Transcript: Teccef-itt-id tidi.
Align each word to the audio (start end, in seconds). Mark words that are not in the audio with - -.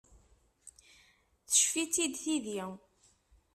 Teccef-itt-id 1.49 2.13
tidi. 2.23 2.63